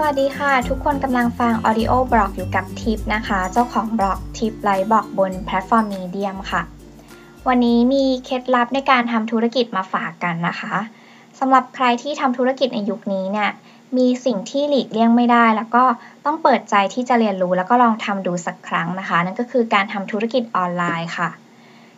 [0.00, 6.62] สวัสดีค่ะ ทุกคนกำลังฟัง Audio Blog อยู่กับทิปนะคะ เจ้าของบล็อกทิปไลฟ์บล็อกบนแพลตฟอร์ม Medium ค่ะ
[7.48, 10.74] วันนี้มีเคล็ดลับในการทำธุรกิจมาฝากกันนะคะ
[11.38, 13.50] สำหรับใครที่ทำธุรกิจในยุคนี้เนี่ย
[13.96, 15.84] มีสิ่งที่หลีกเลี่ยงไม่ได้ แล้วก็
[16.24, 21.28] ต้องเปิดใจที่จะเรียนรู้ แล้วก็ลองทำดูสักครั้งนะคะ นั่นก็คือการทำธุรกิจออนไลน์ค่ะ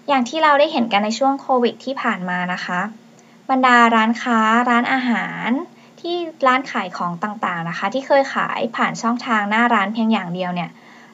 [0.09, 2.81] อย่างที่เราได้เห็นกันในช่วงโควิดที่ผ่านมานะคะ
[3.51, 4.39] บรรดาร้านค้า
[4.71, 5.51] ร้านอาหาร
[6.01, 10.71] ที่ร้านขายของต่างๆนะคะ ที่เคยขายผ่านช่องทางหน้าร้านเพียงอย่างเดียวเนี่ย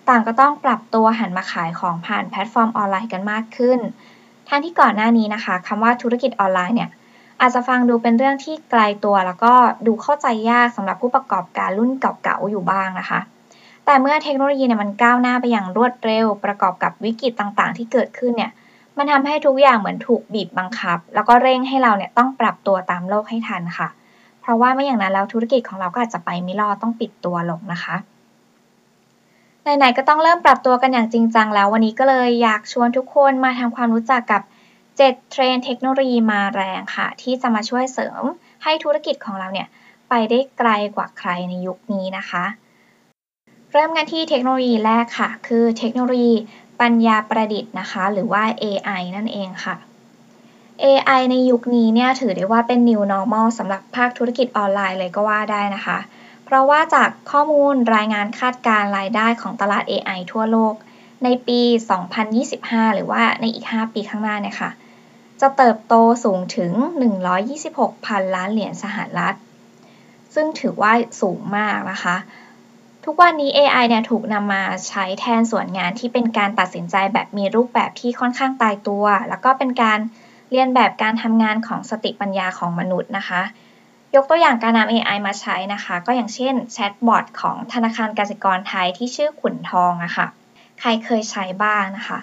[0.09, 3.79] ต่างก็ต้องปรับตัวหันมาขายของผ่านแพลตฟอร์มออนไลน์กันมากขึ้น
[4.49, 6.91] ทั้งที่ก่อนหน้านี้นะคะคำว่าธุรกิจออนไลน์เนี่ย
[7.41, 9.53] อาจจะฟังดูเป็นเรื่องที่ไกลตัวแล้วก็
[9.87, 13.21] ดูเข้าใจยากสำหรับผู้ประกอบการรุ่นเก่าๆอยู่บ้างนะคะ
[13.85, 18.51] แต่เมื่อเทคโนโลยีเนี่ยมันก้าวหน้าไปอย่างรวดเร็ว ประกอบกับวิกฤตต่างๆ ที่เกิดขึ้นเนี่ย
[18.97, 23.89] มันทำให้ทุกอย่างเหมือนถูกบีบบังคับ แล้วก็เร่งให้เราเนี่ยต้องปรับตัวตามโลกให้ทันค่ะ
[24.47, 27.97] เพราะว่าไม่อย่างนั้นแล้วธุรกิจของเราก็อาจจะไปไม่รอดต้องปิดตัวลงนะคะ
[29.63, 34.43] ไหนๆก็ต้องเริ่มปรับตัวกันอย่างจริงจังแล้ววันนี้ก็เลยอยากชวนทุกคนมาทำความรู้จักกับ
[34.87, 38.23] 7 เทรนเทคโนโลยีมาแรงค่ะ ที่จะมาช่วยเสริม
[38.65, 39.69] ให้ธุรกิจของเราเนี่ย
[40.09, 42.45] ไปได้ไกลกว่าใครในยุคนี้นะคะ
[43.73, 46.35] เริ่มกันที่เทคโนโลยีแรกค่ะ คือเทคโนโลยี
[46.81, 49.77] ปัญญาประดิษฐ์นะคะ หรือว่า AI นั่นเองค่ะ
[50.85, 55.99] AI ในยุคนี้เนี่ยถือได้ว่าเป็น new normal สำหรับภาคธุรกิจออนไลน์เลยก็ว่าได้นะคะ
[56.45, 60.75] เพราะว่าจากข้อมูลรายงานคาดการรายได้ของตลาด AI ทั่วโลก
[61.25, 61.61] ในปี
[62.29, 64.71] 2025 หรือว่าในอีก 5 ปีข้างหน้าเนี่ยค่ะ
[65.41, 65.95] จะเติบโต
[66.25, 66.73] สูงถึง
[67.41, 69.35] 126พันล้านเหรียญสหรัฐ
[70.35, 72.17] ซึ่งถือว่าสูงมากนะคะ
[73.05, 83.43] ทุกวันนี้ AI เนี่ยถูกนำมาใช้แทนส่วนงานที่เป็นการตัดสินใจแบบมีรูปแบบที่ค่อนข้างตายตัว แล้วก็เป็นการเเรียนแบบการทำงานของสติปัญญาของมนุษย์นะคะ
[84.15, 90.27] ยกตัวอย่างการนำ AI มาใช้นะคะ ก็อย่างเช่นแชทบอทของธนาคารกสิกรไทยที่ชื่อขุนทองอะคะ่ะ
[90.81, 92.19] ใครเคยใช้บ้างนะคะ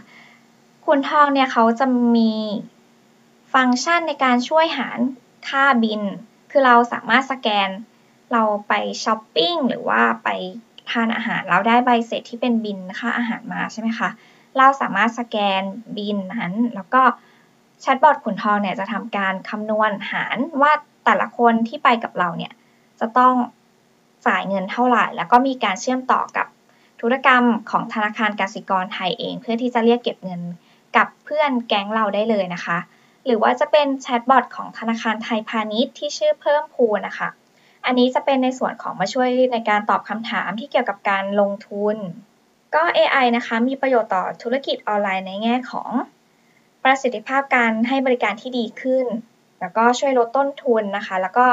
[0.85, 1.85] ขุนทองเนี่ยเขาจะ
[2.15, 2.33] มี
[3.53, 4.99] ฟังก์ชันในการช่วยหาร
[5.49, 6.01] ค่าบิน
[6.51, 7.69] คือเราสามารถสแกน
[8.33, 8.73] เราไป
[9.03, 10.29] ช้อปปิ้งหรือว่าไป
[10.91, 14.09] ทานอาหารเราได้ใบเสร็จที่เป็นบินค่าอาหารมาใช่ไหมคะ
[14.57, 15.61] เราสามารถสแกน
[15.97, 17.01] บินนั้น แล้วก็
[17.83, 20.71] แชทบอทขุนทองเนี่ยจะทำการคำนวณหารว่า
[21.05, 22.53] แต่ละคนที่ไปกับเราเนี่ย
[22.99, 23.33] จะต้อง
[24.27, 26.47] จ่ายเงินเท่าไหร่ แล้วก็มีการเชื่อมต่อกับ
[27.01, 30.41] ธุรกรรมของธนาคารกสิกรไทยเอง เพื่อที่จะเรียกเก็บเงิน
[30.97, 32.77] กับเพื่อนแก๊งเราได้เลยนะคะ
[33.25, 37.29] หรือว่าจะเป็นแชทบอทของธนาคารไทยพาณิชย์ที่ชื่อเพิ่มพูนนะคะ
[37.85, 41.95] อันนี้จะเป็นในส่วนของมาช่วยในการตอบคำถามที่เกี่ยวกับการลงทุน
[42.75, 45.91] ก็ AI นะคะมีประโยชน์ต่อธุรกิจออนไลน์ในแง่ของ
[46.83, 49.05] ประสิทธิภาพการให้บริการที่ดีขึ้น
[49.59, 51.45] แล้วก็ช่วยลดต้นทุนนะคะ แล้วก็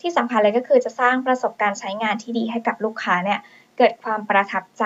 [0.00, 3.40] ที่สำคัญเลยก็คือจะสร้างประสบการณ์ใช้งานที่ดีให้กับลูกค้าเนี่ย
[3.78, 4.84] เกิดความประทับใจ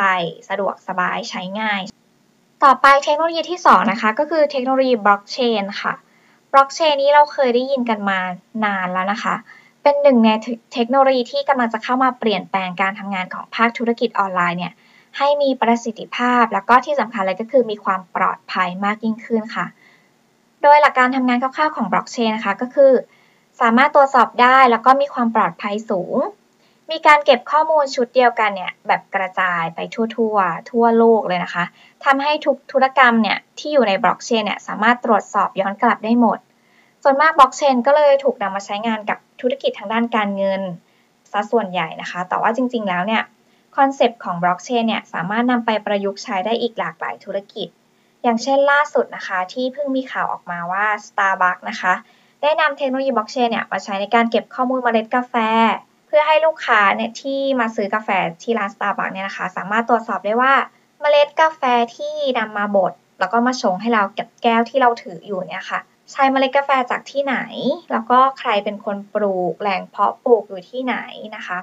[0.48, 1.80] สะดวกสบายใช้ง่าย
[2.64, 5.94] ต่อไปเทคโนโลยีที่ 2 นะคะ ก็คือเทคโนโลยีบล็อกเชนค่ะ
[6.52, 8.18] บล็อกเชนนี้เราเคยได้ยินกันมา
[8.64, 9.34] นานแล้วนะคะ
[9.82, 10.30] เป็นหนึ่งใน
[10.74, 14.72] เทคโนโลยีที่กำลังจะเข้ามาเปลี่ยนแปลงการทำงานของภาคธุรกิจออนไลน์เนี่ย
[15.18, 19.66] ให้มีประสิทธิภาพ แล้วก็ที่สำคัญเลยก็คือมีความปลอดภัยมากยิ่งขึ้นค่ะ
[20.62, 22.92] โดยหลักการทำงานคร่าวๆของบล็อกเชนนะคะก็คือ
[23.60, 26.16] สามารถตรวจสอบได้แล้วก็มีความปลอดภัยสูง
[26.90, 31.64] มีการเก็บข้อมูลชุดเดียวกันเนี่ยแบบกระจายไปทั่วๆ ทั่วโลกเลยนะคะ
[32.04, 36.38] ทำให้ทุกธุรกรรมเนี่ยที่อยู่ในบล็อกเชนเนี่ยสามารถตรวจสอบย้อนกลับได้หมด
[37.02, 40.62] ส่วนมากบล็อกเชนก็เลยถูกนำมาใช้งานกับธุรกิจทางด้านการเงิน
[41.32, 43.22] ซะส่วนใหญ่นะคะ แต่ว่าจริงๆแล้วเนี่ย
[43.76, 47.68] คอนเซปต์ของบล็อกเชนเนี่ยสามารถนำไปประยุกต์ใช้ได้อีกหลากหลายธุรกิจ
[48.26, 51.94] อย่างเช่นล่าสุดนะคะ ที่เพิ่งมีข่าวออกมาว่า Starbucks นะคะ
[52.42, 55.34] ได้นำเทคโนโลยีบล็อกเชนเนี่ยมาใช้ในการเก็บข้อมูลเมล็ดกาแฟ
[56.06, 58.08] เพื่อให้ลูกค้าเนี่ยที่มาซื้อกาแฟ
[58.42, 60.54] ที่ร้าน Starbucks เนี่ยนะคะ สามารถตรวจสอบได้ว่า
[61.00, 61.62] เมล็ดกาแฟ
[61.96, 65.80] ที่นำมาบดแล้วก็มาชงให้เรากับแก้วที่เราถืออยู่เนี่ยค่ะ
[66.12, 67.36] ใช้เมล็ดกาแฟจากที่ไหน
[67.92, 70.96] แล้วก็ใครเป็นคนปลูก แหล่งเพาะปลูกอยู่ที่ไหน
[71.36, 71.58] นะคะ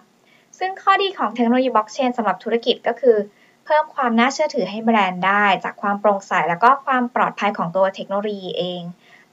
[0.59, 3.17] ซึ่งข้อดีของเทคโนโลยีบล็อกเชนสำหรับธุรกิจก็คือ
[3.65, 8.81] เพิ่มความน่าเชื่อถือให้แบรนด์ได้ จากความโปร่งใสแล้วก็ความปลอดภัยของตัวเทคโนโลยีเอง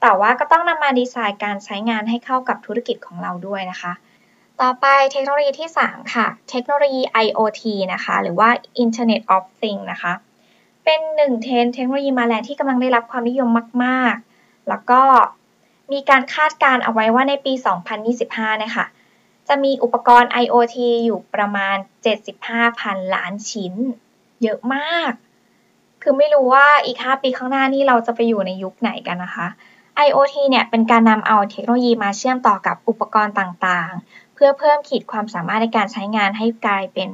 [0.01, 3.93] แต่ว่าก็ต้องนำมาดีไซน์การใช้งานให้เข้ากับธุรกิจของเราด้วยนะคะ
[4.61, 7.63] ต่อไปเทคโนโลยีที่ 3 ค่ะ เทคโนโลยี IoT
[7.93, 8.49] นะคะ หรือว่า
[8.83, 10.13] Internet of Things นะคะ
[10.83, 13.49] เป็นหนึ่งเทรนเทคโนโลยีมาแรงที่กำลังได้รับความนิยม
[13.83, 15.01] มาก ๆ แล้วก็
[15.91, 17.53] มีการคาดการเอาไว้ว่าในปี
[18.07, 18.85] 2025 นะคะ
[19.47, 21.75] จะมีอุปกรณ์ IoT อยู่ประมาณ
[22.45, 23.73] 75,000 ล้านชิ้น
[24.43, 25.11] เยอะมาก
[26.01, 29.47] คือไม่รู้ว่าอีก 5 ปีข้างหน้านี่เราจะไปอยู่ในยุคไหนกันนะคะ
[30.07, 37.09] IoT เนี่ยเป็นการนำเอาเทคโนโลยีมาเชื่อมต่อกับอุปกรณ์ต่างๆ เพื่อเพิ่มขีดความสามารถในการใช้งานให้กลายเป็น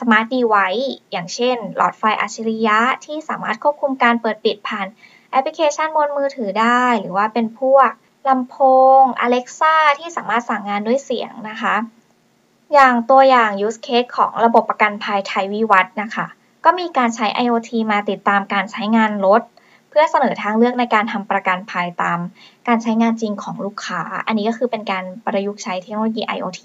[0.00, 4.86] smart device อย่างเช่น หลอดไฟอัจฉริยะที่สามารถควบคุมการเปิดปิดผ่าน
[5.30, 7.90] แอปพลิเคชันบนมือถือได้ หรือว่าเป็นพวก
[8.28, 8.56] ลำโพ
[8.98, 11.74] ง Alexa ที่สามารถสั่งงานด้วยเสียงนะคะ
[12.72, 16.26] อย่างตัวอย่าง use case ของระบบประกันภัยไทยวิวัฒนะคะ
[16.64, 19.42] ก็มีการใช้ IoT มาติดตามการใช้งานรถ
[19.88, 22.18] เพื่อเสนอทางเลือกในการทำประกันภัยตาม
[22.68, 26.62] การใช้งานจริงของลูกค้า อันนี้ก็คือเป็นการประยุกต์ใช้เทคโนโลยี IoT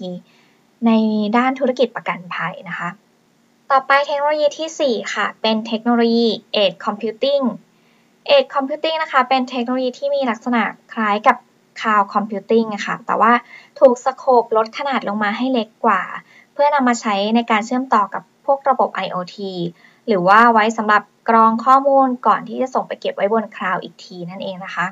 [0.86, 0.90] ใน
[1.36, 2.88] ด้านธุรกิจประกันภัยนะคะ
[3.70, 6.28] ต่อไปเทคโนโลยีที่ 4 ค่ะ เป็นเทคโนโลยี
[6.62, 7.44] Edge Computing
[8.34, 10.62] Edge Computing นะคะ เป็นเทคโนโลยีที่มีลักษณะ
[10.92, 11.36] คล้ายกับ
[11.80, 13.32] Cloud Computing ะคะ่ะ แต่ว่า
[13.80, 16.02] ถูกสโคปลดขนาดลงมาให้เล็กกว่า
[16.52, 19.36] เพื่อนำมาใช้ในการเชื่อมต่อกับ พวกระบบ IoT
[20.06, 24.86] หรือว่าไว้สำหรับกรองข้อมูลก่อนที่จะส่งไปเก็บไว้บนคลาวด์อีกทีนั่นเองนะคะ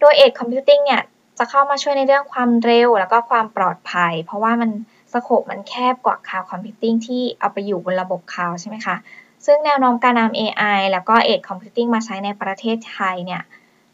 [0.00, 1.02] โดย Edge Computing เนี่ย
[1.38, 4.70] จะเข้ามาช่วยในเรื่องความเร็ว แล้วก็ความปลอดภัย เพราะว่ามัน
[5.12, 8.96] scope มันแคบกว่า Cloud Computing ที่เอาไปอยู่บนระบบ Cloud ใช่ไหมคะ
[9.46, 13.42] ซึ่งแนวโน้มการนำ AI แล้วก็ Edge Computing มาใช้ในประเทศไทยเนี่ย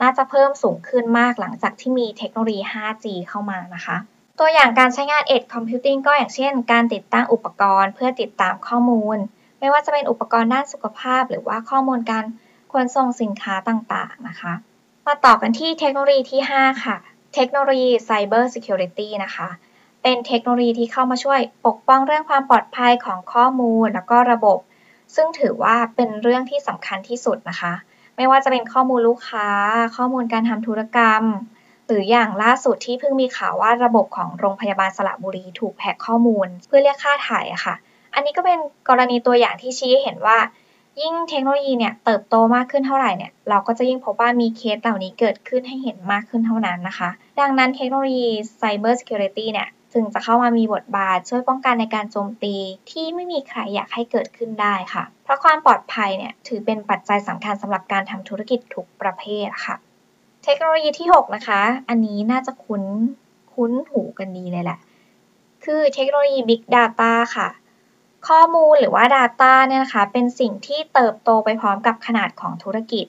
[0.02, 3.96] น่าจะเพิ่มสูงขึ้นมากหลังจากที่มีเทคโนโลยี 5G เข้ามานะคะ
[4.38, 9.18] ตัวอย่างการใช้งาน Edge Computing ก็อย่างเช่น การติดตั้งอุปกรณ์ เพื่อติดตามข้อมูล
[9.58, 12.24] ไม่ว่าจะเป็นอุปกรณ์ด้านสุขภาพ หรือว่าข้อมูลการ
[12.72, 14.52] ขนส่งสินค้าต่างๆนะคะ
[15.06, 16.96] มาต่อกันที่เทคโนโลยีที่ 5 ค่ะ
[17.34, 19.48] เทคโนโลยี Cyber Security นะคะ
[20.02, 24.58] เป็นเทคโนโลยีที่เข้ามาช่วยปกป้องเรื่องความปลอดภัยของข้อมูลแล้วก็ระบบ
[25.14, 27.72] ซึ่งถือว่าเป็นเรื่องที่สำคัญที่สุดนะคะ
[28.16, 29.48] ไม่ว่าจะเป็นข้อมูลลูกค้า
[29.96, 31.22] ข้อมูลการทำธุรกรรม
[31.86, 37.74] หรืออย่างล่าสุดที่เพิ่งมีข่าวว่าระบบของโรงพยาบาลสระบุรีถูกแฮกข้อมูล เพื่อเรียกค่าถ่ายอะค่ะ
[38.14, 38.58] อันนี้ก็เป็น
[38.88, 40.38] กรณีตัวอย่างที่ชี้เห็นว่า
[41.00, 47.10] ยิ่งเทคโนโลยีเนี่ยเติบโตมากขึ้นเท่าไหร่เนี่ยเราก็จะยิ่งพบว่ามีเคสเหล่านี้เกิดขึ้นให้เห็นมากขึ้นเท่านั้นนะคะ
[47.40, 48.28] ดังนั้นเทคโนโลยี
[48.60, 52.54] Cyber Security เนี่ยจึงจะเข้ามามีบทบาทช่วยป้องกันในการโจมตี
[52.90, 59.76] ที่ไม่มีใครอยากให้เกิดขึ้นได้ค่ะ เพราะความปลอดภัยเนี่ยถือเป็นปัจจัยสำคัญสำหรับการทำธุรกิจทุกประเภทค่ะ
[60.44, 62.82] เทคโนโลยีที่ 6 นะคะ อันนี้น่าจะคุ้น
[63.52, 64.78] คุ้นหูกันดีเลยแหละ
[65.64, 67.48] คือเทคโนโลยี Big Data ค่ะ
[68.28, 73.06] ข้อมูลหรือว่า Data เนี่ยนะคะ เป็นสิ่งที่เติบโตไปพร้อมกับขนาดของธุรกิจ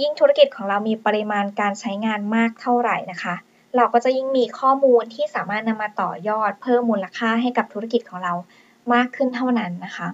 [0.00, 3.34] ยิ่งธุรกิจของเรามีปริมาณการใช้งานมากเท่าไหร่นะคะ
[3.76, 8.32] เราก็จะยิ่งมีข้อมูลที่สามารถนำมาต่อยอด เพิ่มมูลค่าให้กับธุรกิจของเรา
[8.92, 10.08] มากขึ้นเท่านั้นนะคะ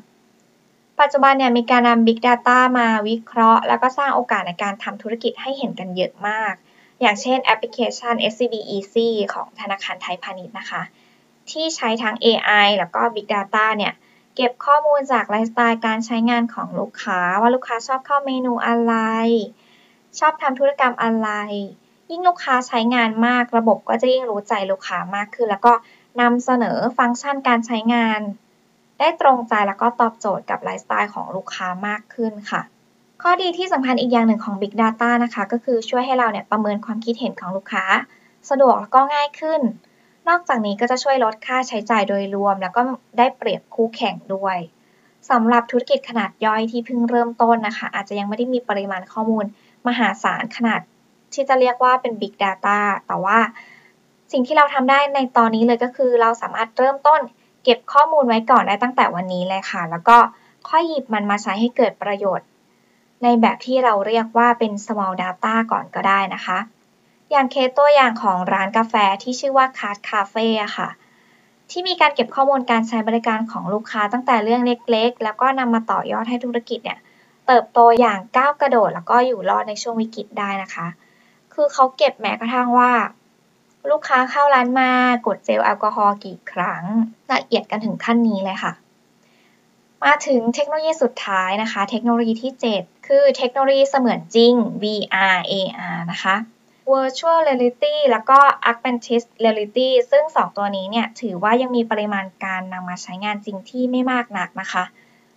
[1.01, 6.55] ปัจจุบันเนี่ยมีการนำ Big Data มาวิเคราะห์ แล้วก็สร้างโอกาสในการทำธุรกิจให้เห็นกันเยอะมาก
[7.01, 10.83] อย่างเช่นแอปพลิเคชัน SCB Easy ของธนาคารไทยพาณิชย์นะคะ
[11.51, 13.93] ที่ใช้ทั้ง AI แล้วก็ Big Data เนี่ย
[14.37, 18.95] เก็บข้อมูลจากไลฟ์สไตล์การใช้งานของลูกค้า ว่าลูกค้าชอบเข้าเมนูอะไร
[20.19, 21.29] ชอบทำธุรกรรมอะไร
[22.11, 25.73] ยิ่งลูกค้าใช้งานมากระบบก็จะยิ่งรู้ใจลูกค้ามากขึ้น แล้วก็
[26.21, 28.23] นำเสนอฟังก์ชันการใช้งาน
[29.01, 32.61] ได้ตรงใจแล้วก็ตอบโจทย์กับไลฟ์สไตล์ของลูกค้ามากขึ้นค่ะ
[33.23, 37.85] ข้อดีที่สำคัญอีกอย่างหนึ่งของ Big Data นะคะ ก็คือช่วยให้เราเนี่ยประเมินความคิดเห็นของลูกค้า
[38.51, 39.61] สะดวกแล้วก็ง่ายขึ้น
[40.29, 42.83] นอกจากนี้ก็จะช่วยลดค่าใช้จ่ายโดยรวม แล้วก็
[43.19, 44.59] ได้เปรียบคู่แข่งด้วย
[45.31, 49.45] สำหรับธุรกิจขนาดย่อยที่เพิ่งเริ่มต้นนะคะ อาจจะยังไม่ได้มีปริมาณข้อมูล
[49.89, 50.81] มหาศาลขนาด
[51.33, 53.39] ที่จะเรียกว่าเป็น Big Data แต่ว่า
[54.33, 57.21] สิ่งที่เราทำได้ในตอนนี้เลยก็คือเราสามารถเริ่มต้น
[57.65, 60.19] เก็บข้อมูลไว้ก่อนได้ตั้งแต่วันนี้เลยค่ะ แล้วก็
[60.69, 62.49] ค่อยหยิบมันมาใช้ให้เกิดประโยชน์
[63.23, 66.59] ในแบบที่เราเรียกว่าเป็น small data ก่อนก็ได้นะคะ
[67.31, 70.89] อย่างเคสตัวอย่างของร้านกาแฟที่ชื่อว่า Card Cafe อะค่ะ
[71.71, 76.99] ที่มีการเก็บข้อมูลการใช้บริการของลูกค้าตั้งแต่เรื่องเล็กๆ แล้วก็นำมาต่อยอดให้ธุรกิจเนี่ย
[77.47, 80.87] เติบโตอย่างก้าวกระโดด แล้วก็อยู่รอดในช่วงวิกฤตได้นะคะ
[81.55, 82.91] คือเขาเก็บแม้กระทั่งว่า
[83.91, 84.91] ลูกค้าเข้าร้านมา
[85.27, 86.85] กดเจลแอลกอฮอล์กี่ครั้ง
[87.33, 88.73] ละเอียดกันถึงขั้นนี้เลยค่ะ
[90.05, 96.37] มาถึงเทคโนโลยีสุดท้ายนะคะ เทคโนโลยีที่ 7 คือเทคโนโลยีเสมือนจริง VR AR นะคะ
[96.93, 98.39] Virtual Reality แล้วก็
[98.71, 104.85] Augmented Reality ซึ่ง 2 ตัวนี้เนี่ย ถือว่ายังมีปริมาณการนำมาใช้งานจริงที่ไม่มากนักนะคะ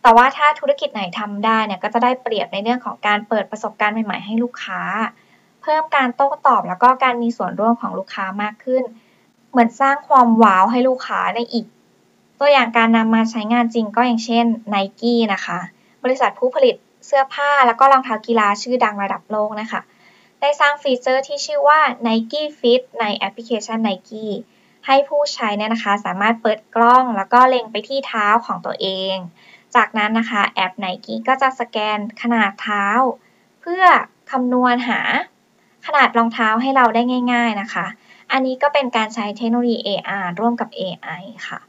[0.02, 4.82] แต่ว่าถ้าธุรกิจไหนทำได้เนี่ย ก็จะได้เปรียบในเรื่องของการเปิดประสบการณ์ใหม่ๆให้ลูกค้า
[5.64, 8.84] เพิ่มการโต้ตอบแล้วก็การมีส่วนร่วมของลูกค้ามากขึ้น
[9.52, 11.66] เหมือนสร้างความว้าวให้ลูกค้าในอีก
[12.40, 15.60] ตัวอย่างการนำมาใช้งานจริงก็อย่างเช่น n i กี้นะคะ
[16.04, 19.82] บริษัทผู้ผลิตเสื้อผ้าแล้วก็รองเท้ากีฬาชื่อดังระดับโลกนะคะ
[20.42, 24.28] ได้สร้างฟีเจอร์ที่ชื่อว่า Nike Fit ในแอปพลิเคชัน Nike
[24.88, 29.16] ให้ผู้ใช้เนี่ยนะคะ สามารถเปิดกล้องแล้วก็เล็งไปที่เท้าของตัวเอง
[29.76, 32.86] จากนั้นนะคะแอป Nike ก็จะสแกนขนาดเท้า
[33.62, 33.84] เพื่อ
[34.32, 35.00] คำนวณหา
[35.86, 37.02] ขนาดรองเท้าให้เราได้
[37.34, 37.86] ง่าย ๆนะคะ
[38.32, 41.60] อันนี้ก็เป็นการใช้เทคโนโลยี AR ร่วมกับ AI ค่ะ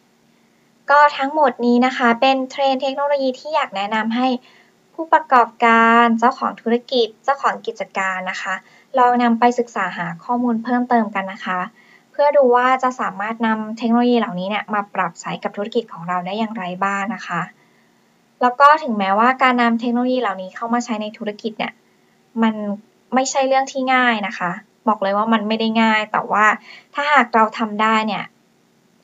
[0.91, 4.27] ก็ทั้งหมดนี้นะคะเป็นเทรนเทคโนโลยีที่อยากแนะนำให้
[4.95, 8.55] ผู้ประกอบการเจ้าของธุรกิจเจ้าของกิจการนะคะ
[8.99, 11.61] ลองนำไปศึกษาหาข้อมูลเพิ่มเติมกันนะคะ
[12.13, 17.43] เพื่อดูว่าจะสามารถนำเทคโนโลยีเหล่านี้เนี่ยมาปรับใช้กับธุรกิจของเราได้อย่างไรบ้างนะคะ
[18.43, 21.73] แล้วก็ถึงแม้ว่าการนำเทคโนโลยีเหล่านี้เข้ามาใช้ในธุรกิจเนี่ย
[22.43, 22.55] มัน
[23.15, 24.51] ไม่ใช่เรื่องที่ง่ายนะคะ
[24.89, 26.47] บอกเลยว่ามันไม่ได้ง่าย แต่ว่า
[26.95, 28.25] ถ้าหากเราทำได้เนี่ย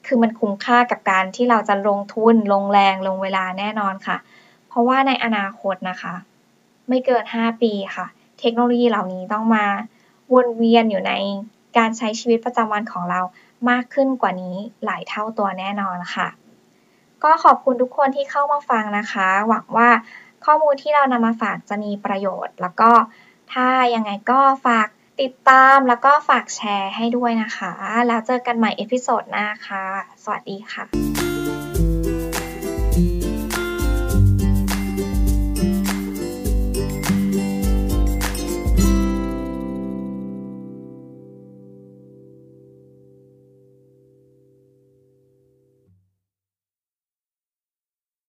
[0.07, 4.17] คือมันคุ้มค่ากับการที่เราจะลงทุนลงแรงลงเวลาแน่นอนค่ะ
[4.69, 6.14] เพราะว่าในอนาคตนะคะ
[6.88, 8.07] ไม่เกิน 5 ปีค่ะ
[8.40, 9.67] เทคโนโลยีเหล่านี้ต้องมา
[10.33, 11.12] วนเวียนอยู่ใน
[11.76, 13.21] การใช้ชีวิตประจำวันของเรา
[13.71, 16.29] มากขึ้นกว่านี้หลายเท่าตัวแน่นอนค่ะ
[17.23, 19.88] ก็ขอบคุณทุกคนที่เข้ามาฟังนะคะ หวังว่า
[20.45, 22.90] ข้อมูลที่เรานำมาฝากจะมีประโยชน์ แล้วก็
[23.52, 24.88] ถ้ายังไงก็ฝาก
[25.21, 27.73] ติดตามแล้วก็ฝากแชร์ให้ด้วยนะคะ
[28.07, 29.85] แล้วเจอกันใหม่ episode หน้าค่ะ
[30.23, 31.10] สวัสดีค่ะ